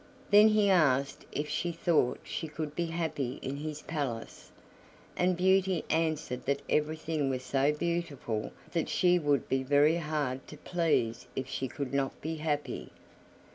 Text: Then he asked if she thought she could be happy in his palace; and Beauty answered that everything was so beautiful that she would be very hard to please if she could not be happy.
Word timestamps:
Then 0.31 0.47
he 0.47 0.67
asked 0.67 1.27
if 1.31 1.47
she 1.47 1.71
thought 1.71 2.21
she 2.23 2.47
could 2.47 2.75
be 2.75 2.87
happy 2.87 3.37
in 3.43 3.57
his 3.57 3.83
palace; 3.83 4.49
and 5.15 5.37
Beauty 5.37 5.85
answered 5.91 6.43
that 6.47 6.63
everything 6.67 7.29
was 7.29 7.43
so 7.43 7.71
beautiful 7.71 8.51
that 8.71 8.89
she 8.89 9.19
would 9.19 9.47
be 9.47 9.61
very 9.61 9.97
hard 9.97 10.47
to 10.47 10.57
please 10.57 11.27
if 11.35 11.47
she 11.47 11.67
could 11.67 11.93
not 11.93 12.19
be 12.19 12.37
happy. 12.37 12.89